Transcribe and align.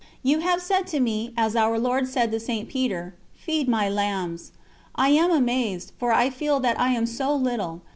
You 0.23 0.39
have 0.39 0.63
said 0.63 0.87
to 0.87 0.99
me, 0.99 1.31
as 1.37 1.55
Our 1.55 1.77
Lord 1.77 2.07
said 2.07 2.31
to 2.31 2.39
St. 2.39 2.67
Peter: 2.67 3.13
"Feed 3.35 3.67
my 3.69 3.87
lambs." 3.87 4.51
I 4.95 5.09
am 5.09 5.29
amazed, 5.29 5.91
for 5.99 6.11
I 6.11 6.31
feel 6.31 6.59
that 6.61 6.79
I 6.79 6.87
am 6.93 7.05
so 7.05 7.35
little. 7.35 7.83